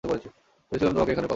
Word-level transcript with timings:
ভেবেছিলাম 0.03 0.93
তোমাকে 0.93 1.11
এখানে 1.11 1.27
পাব। 1.27 1.29